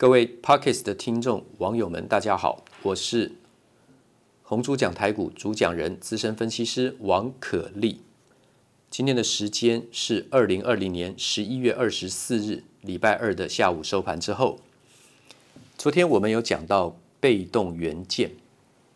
[0.00, 3.32] 各位 Podcast 的听众网友们，大家好，我是
[4.42, 8.00] 红猪讲台股主讲人、资深分析师王可立。
[8.88, 14.58] 今天的时间是二零二零年十一月二十四日，礼拜二的下午收盘之后。
[15.76, 18.30] 昨天我们有讲到被动元件、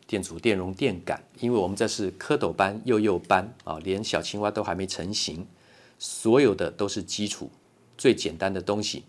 [0.06, 5.46] 电阻、电容、电感，因为我们这是蝌蚪班、幼幼班啊，连小青蛙都还没成型，
[5.98, 7.50] 所有的都是基础
[7.98, 9.04] 最简单的东西。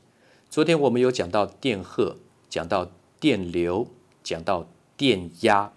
[0.49, 2.17] 昨天我们有讲到电荷，
[2.49, 3.87] 讲到电流，
[4.23, 5.73] 讲到电压，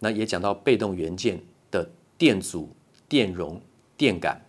[0.00, 2.74] 那也讲到被动元件的电阻、
[3.08, 3.62] 电容、
[3.96, 4.42] 电感。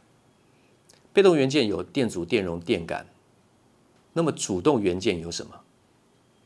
[1.14, 3.08] 被动元件有电阻、电容、电感，
[4.14, 5.62] 那么主动元件有什么？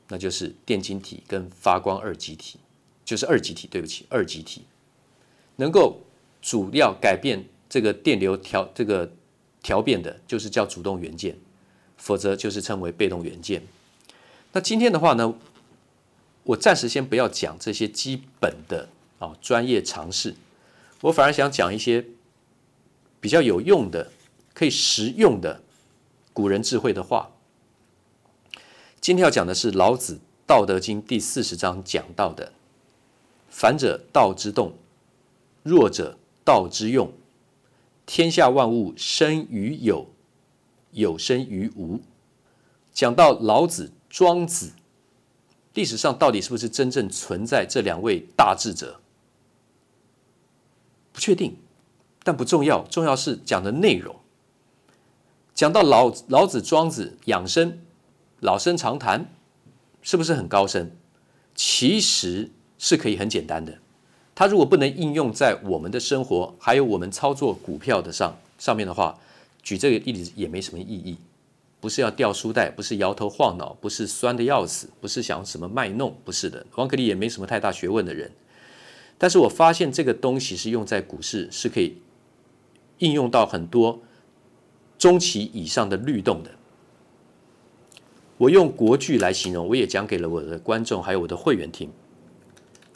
[0.09, 2.59] 那就是电晶体跟发光二极体，
[3.03, 3.67] 就是二极体。
[3.67, 4.65] 对不起，二极体
[5.55, 6.01] 能够
[6.41, 9.11] 主要改变这个电流调这个
[9.61, 11.37] 调变的，就是叫主动元件。
[11.97, 13.63] 否则就是称为被动元件。
[14.51, 15.33] 那今天的话呢，
[16.43, 20.35] 我暂时先不要讲这些基本的啊专业常识，
[21.01, 22.05] 我反而想讲一些
[23.19, 24.11] 比较有用的、
[24.53, 25.61] 可以实用的
[26.33, 27.31] 古人智慧的话。
[29.01, 32.53] 今天要讲的是老子《道德经》第四十章讲到的
[33.49, 34.73] ：“反者道之动，
[35.63, 37.11] 弱者道之用。
[38.05, 40.07] 天下万物生于有。”
[40.93, 41.99] 有生于无，
[42.93, 44.71] 讲到老子、庄子，
[45.73, 48.99] 历史上到底是不是真正存在这两位大智者？
[51.11, 51.57] 不确定，
[52.23, 54.15] 但不重要，重要是讲的内容。
[55.53, 57.79] 讲到老老子、庄子养生、
[58.39, 59.29] 老生常谈，
[60.01, 60.95] 是不是很高深？
[61.53, 63.77] 其实是可以很简单的。
[64.33, 69.19] 他如果不能应用在我们的生活，还有我们操作股票的上上面的话。
[69.63, 71.17] 举这个例子也没什么意义，
[71.79, 76.65] 不是要掉书袋，不是摇头晃脑，不是酸的要死，不是想什么卖弄，不是的。
[76.75, 78.29] 王可立也没什么太大学问的人，
[79.17, 81.97] 但是我发现这个东西是用在股市是可以
[82.97, 84.01] 应用到很多
[84.97, 86.51] 中期以上的律动的。
[88.37, 91.89] 我用国剧来形容，我也讲给了我的观众还有我的会员听。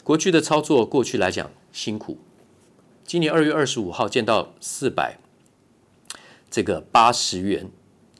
[0.04, 2.18] 国剧的操作过去来讲辛苦，
[3.04, 5.18] 今年二月二十五号见到四百。
[6.50, 7.68] 这个八十元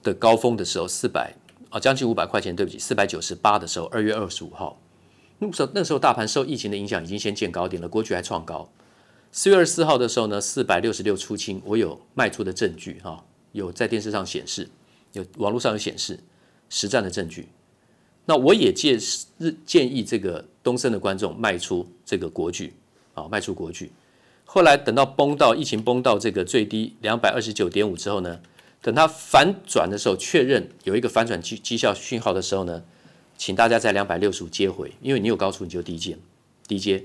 [0.03, 1.35] 的高峰的时候，四百
[1.71, 4.81] 啊，将近五百块钱，对不起，四百九十八的时候，二月二十五号，
[5.39, 8.71] 那时候那时候大盘受疫情的影响，已经先见高点了，国巨还创高。
[9.31, 14.69] 四月二十四号的时候呢，四百六十六出清，我有卖出的证据哈，有在电视上显示，
[15.13, 16.19] 有网络上有显示
[16.69, 17.49] 实战的证据。
[18.25, 18.99] 那我也建
[19.39, 22.75] 日建议这个东森的观众卖出这个国巨
[23.15, 23.91] 啊，卖出国巨。
[24.51, 28.41] 后来等到崩到疫情崩到这个最低两百二十九点五之后呢，
[28.81, 32.83] 等它反转的时候，确认有一个反转绩绩效讯号的时候呢，
[33.37, 36.17] 请大家在两百六十五接回，因为你有高处你就低接，
[36.67, 37.05] 低接。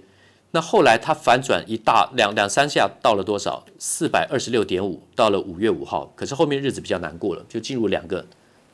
[0.51, 3.65] 那后来它反转一大两两三下到了多少？
[3.77, 6.13] 四百二十六点五，到了五月五号。
[6.15, 8.25] 可是后面日子比较难过了，就进入两个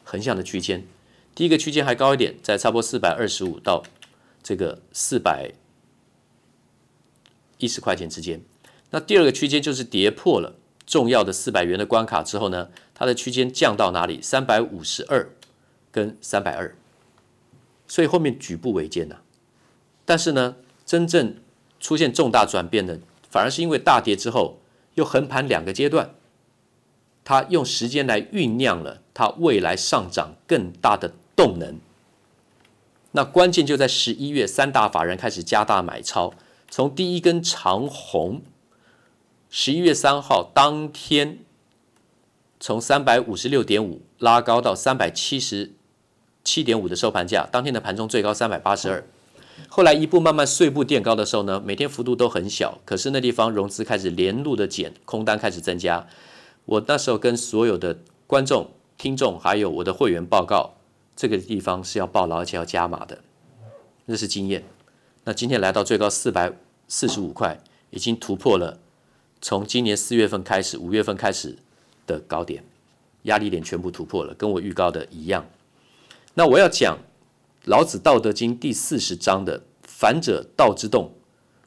[0.03, 0.85] 横向的区间，
[1.33, 3.81] 第一个区间还高一点，在差不多四百二十五到
[4.43, 5.51] 这个四百
[7.57, 8.39] 一十块钱之间。
[8.91, 10.55] 那第二个区间就是跌破了
[10.85, 14.19] 重要的四百元的关卡之后呢，它的区间降到哪里？
[14.19, 15.29] 三百五十二
[15.91, 16.75] 跟三百二，
[17.87, 19.17] 所以后面举步维艰呐。
[20.05, 20.55] 但是呢，
[20.85, 21.35] 真正
[21.79, 24.59] 出现重大转变的，反而是因为大跌之后
[24.95, 26.15] 又横盘两个阶段，
[27.23, 31.79] 它用时间来酝酿了它未来上涨更大的动能。
[33.11, 36.33] 那关键就在十一月，三大法人开始加大买超，
[36.71, 38.41] 从第一根长红。
[39.49, 41.39] 十一月三号当天，
[42.59, 45.71] 从三百五十六点五拉高到三百七十
[46.43, 49.03] 七点五的收盘价，当天的盘中最高三百八十二。
[49.67, 56.07] 后来一步慢慢碎步垫高的时候呢，每天幅度都很小，可是那地方融资开始连路的减，空单开始增加。
[56.65, 60.75] 我那时候跟所有的观众、听众还有我的会员报告，
[61.15, 63.17] 这个地方是要报牢而且要加码的，
[64.05, 64.63] 那是经验。
[65.23, 66.53] 那今天来到最高四百
[66.87, 67.59] 四十五块，
[67.89, 68.77] 已经突破了。
[69.41, 71.57] 从今年四月份开始，五月份开始
[72.05, 72.63] 的高点，
[73.23, 75.45] 压力点全部突破了，跟我预告的一样。
[76.33, 76.97] 那我要讲
[77.65, 81.13] 《老子·道德经》第四十章的“反者道之动，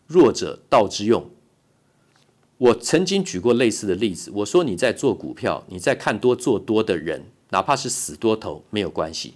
[0.06, 1.30] 弱者道之用”。
[2.58, 9.34] 我曾经举过类似的例子，我说你在做股票，你在看多做多的人，哪怕是死多头没有关系。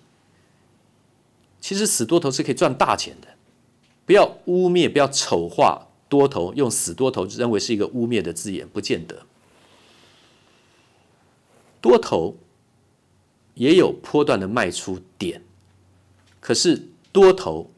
[1.60, 3.28] 其实死多头是可以赚大钱的，
[4.04, 5.85] 不要污蔑，不要丑化。
[6.08, 9.26] 多头用死多头认为是一个污蔑的字眼，不见得。
[11.80, 12.36] 多头
[13.54, 15.42] 也有波段的卖出点，
[16.40, 17.70] 可是多头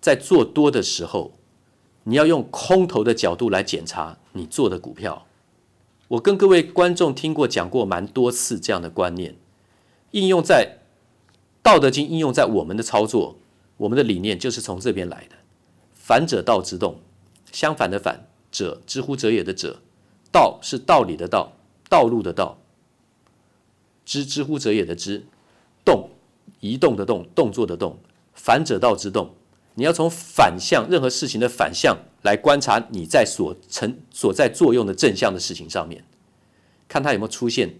[0.00, 1.32] 在做多的时候，
[2.04, 5.26] 你要用空头的角度来检查你做的股票。
[6.08, 9.36] 我跟各位观众听过讲过蛮多次这样的观念，
[10.10, 10.78] 应用在
[11.62, 13.36] 《道德经》，应用在我们的操作，
[13.78, 15.36] 我们的理念就是从这边来的。
[15.94, 17.00] 反者道之动，
[17.54, 19.80] 相反的反者，之乎者也的者，
[20.32, 21.52] 道是道理的道，
[21.88, 22.58] 道路的道。
[24.04, 25.24] 知之乎者也的知，
[25.84, 26.10] 动
[26.58, 27.96] 移动的动，动作的动，
[28.34, 29.34] 反者道之动。
[29.76, 36.04] 你要从反向任何事情的反向来观察你在所成所在作用的正向的事情上面，
[36.88, 37.76] 看它有没有出现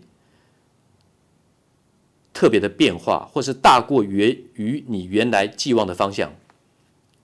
[2.33, 6.33] 特别的变化，或是大过于于你原来寄望的方向。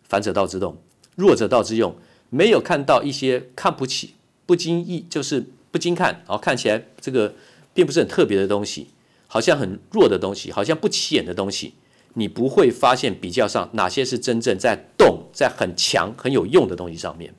[0.04, 0.76] 反者道之动，
[1.14, 1.94] 弱者道之用。
[2.30, 4.14] 没有看到一些看不起、
[4.46, 7.34] 不经意就是不经看，然后看起来这个
[7.74, 8.88] 并不是很特别的东西，
[9.26, 11.74] 好像很弱的东西，好像不起眼的东西。
[12.14, 17.32] 你不会发现比较上哪些是真正在动，在很强很有用的东西上面。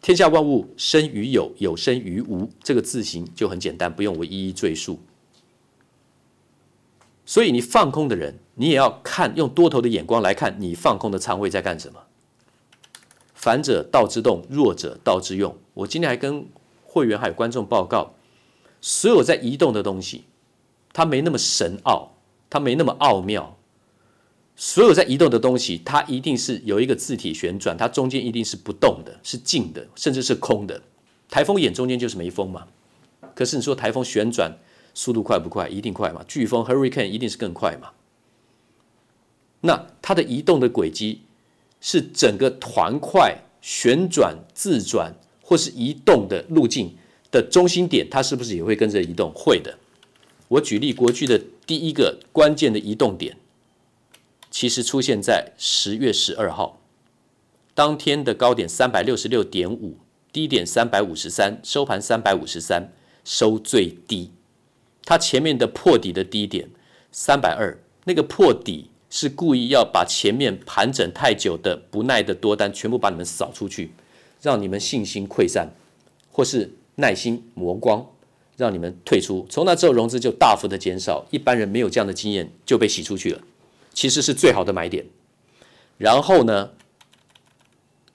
[0.00, 4.98] 天下万物生于有，有生于无，这个字形就很简单，不用我一一赘述。
[7.26, 12.00] 所以你放空的人，你也要看用多头的眼光来看你放空的仓位在干什么。
[13.46, 15.56] 反者道之动，弱者道之用。
[15.72, 16.48] 我今天还跟
[16.82, 18.14] 会员还有观众报告，
[18.80, 20.24] 所有在移动的东西，
[20.92, 22.14] 它没那么神奥。
[22.50, 23.56] 它没那么奥妙，
[24.56, 30.82] 所有在移动的东西，它一定是有一个字体旋转，它中间一定是不动的，是静的，甚至是空的。
[31.28, 32.66] 台风眼中间就是没风嘛。
[33.36, 34.58] 可是你说台风旋转
[34.92, 35.68] 速度快不快？
[35.68, 36.24] 一定快嘛。
[36.28, 37.90] 飓风 Hurricane 一定是更快嘛。
[39.60, 41.22] 那它的移动的轨迹
[41.80, 46.96] 是整个团块旋转、自转或是移动的路径
[47.30, 49.32] 的中心点，它是不是也会跟着移动？
[49.34, 49.78] 会的。
[50.48, 53.36] 我举例，国巨的第一个关键的移动点，
[54.50, 56.80] 其实出现在十月十二号，
[57.74, 59.98] 当天的高点三百六十六点五，
[60.32, 62.92] 低点三百五十三，收盘三百五十三，
[63.24, 64.30] 收最低。
[65.04, 66.70] 它前面的破底的低点
[67.10, 73.92] 三百二，那个破底是故意要把前面盘整太久的不耐的多单全部把你们扫出去，
[74.42, 75.70] 让你们信心溃散，
[76.30, 78.06] 或是耐心磨光。
[78.58, 83.42] 让你们退出，从那之后融资就大幅的减少，一般人没有这样的经验就被洗出去了，
[83.92, 85.04] 其实是最好的买点。
[85.98, 86.70] 然后呢，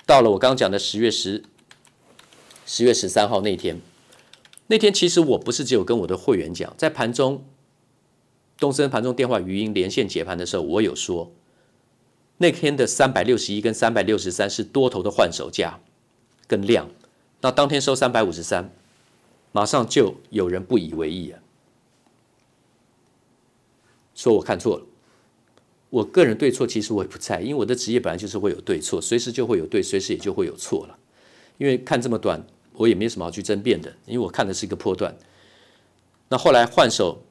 [0.07, 1.43] 到了我刚刚讲的十月十、
[2.65, 3.79] 十月十三号那天，
[4.65, 7.45] 那天其实我不是只有跟我的会员讲，在盘中，
[8.61, 11.31] 东森盘中电话语音连线解盘的时候，我有说，
[12.37, 15.79] 那天的三百六十一跟三百六十三是多头的换手价
[16.45, 16.87] 跟量，
[17.41, 18.71] 那当天收三百五十三。
[19.51, 21.39] 马上就有人不以为意啊，
[24.13, 24.85] 说我看错了。
[25.89, 30.97] 我个人对错其实我也不在，因为我的职业本来就是会有对错，随时就会有对，随时也就会有错了。
[31.57, 32.41] 因为看这么短，
[32.73, 35.17] 我也没什么好去争辩的，因为我看的是一个波段。
[36.29, 37.21] 那后来换手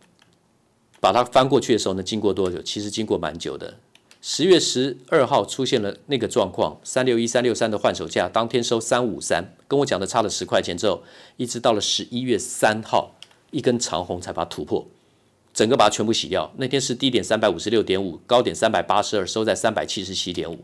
[1.01, 2.61] 把它翻过去的时候呢，经过多久？
[2.63, 3.79] 其实经过蛮久的。
[4.23, 11.03] 十月十二号出现了那个状况，三六一、三六三的换手价，当天收三五三，跟我讲的差了十块钱之后，
[11.39, 13.17] 一直到了十一月三号，
[13.51, 14.87] 一根长红才把它突破，
[15.55, 16.53] 整个把它全部洗掉。
[16.59, 20.59] 那天是低点三百五十六点五，高点三百八十二，收在三百七十七点五，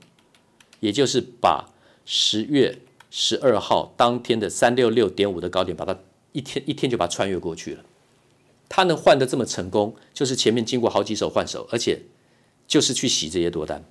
[0.81, 1.65] 也就是把
[2.05, 2.79] 十月
[3.11, 5.99] 十二号当天的三六六点五的高点，把它
[6.33, 7.83] 一天一天就把它穿越过去了。
[8.69, 12.01] 它能换得这么成功，就是前面经过好几手换手，而且。
[12.69, 13.85] 就是去洗这些多单。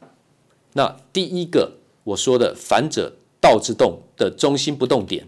[0.74, 5.26] 那第一个我说的反者道之动的中心不动点，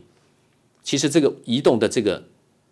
[0.84, 2.22] 其实这个移动的这个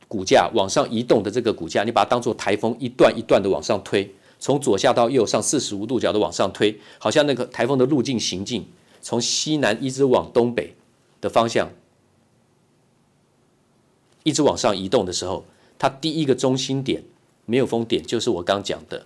[0.10, 8.68] 股价往上移动的这个股价，你把它当做台风一段一段的往上推，从左下到右上四十五度角的往上推，好像那个台风的路径行进，
[9.02, 10.76] 从西南一直往东北
[11.22, 11.70] 的方向
[14.24, 15.46] 一直往上移动的时候，
[15.78, 17.04] 它第一个中心点
[17.46, 19.06] 没有封点，就是我刚讲的。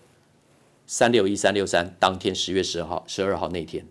[0.92, 3.86] 三六一三六三，当天十月十号、十二号那天，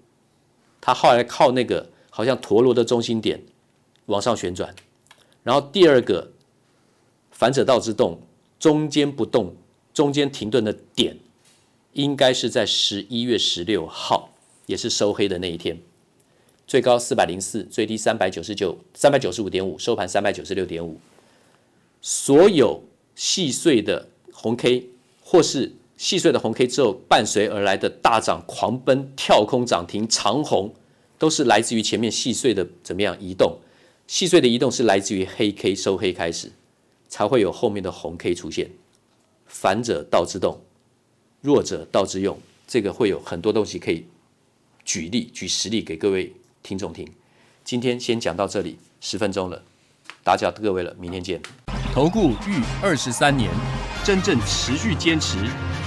[0.80, 3.40] 它后来靠那个好像陀螺的中心点
[4.06, 4.74] 往上旋转，
[5.44, 6.32] 然后第二个
[7.30, 8.20] 反者道之动，
[8.58, 9.54] 中间不动，
[9.94, 11.16] 中间停顿的点，
[11.92, 14.30] 应该是在十一月十六号，
[14.66, 15.80] 也是收黑的那一天，
[16.66, 20.98] 最高四百零四，最低三百九十九，三百九十五点五，收盘三百九十六点五，
[22.00, 22.82] 所有
[23.14, 24.88] 细碎的红 K
[25.22, 25.72] 或是。
[25.98, 30.72] 细碎的红 K 之后，伴随而来的大涨、狂奔、跳空涨停、长红，
[31.18, 33.58] 都是来自于前面细碎的怎么样移动？
[34.06, 36.52] 细碎的移动是来自于黑 K 收黑开始，
[37.08, 38.70] 才会有后面的红 K 出现。
[39.44, 40.60] 反者道之动，
[41.40, 42.38] 弱者道之用。
[42.68, 44.06] 这个会有很多东西可以
[44.84, 47.08] 举例、举实例给各位听众听。
[47.64, 49.64] 今天先讲到这里，十分钟了，
[50.22, 51.40] 打搅各位了，明天见。
[51.94, 53.50] 投顾逾二十三年，
[54.04, 55.38] 真正持续坚持、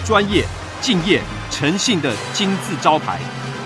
[0.06, 0.46] 专业、
[0.82, 3.20] 敬业、诚信的金字招牌。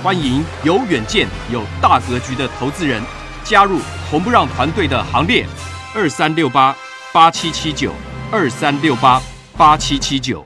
[0.04, 3.02] 欢迎有远见、有大格局的投资人
[3.44, 3.80] 加入
[4.12, 5.46] 红不让团队的行列。
[5.96, 6.76] 二三六八
[7.14, 7.92] 八七七九，
[8.32, 9.22] 二三六八
[9.58, 10.46] 八七七九。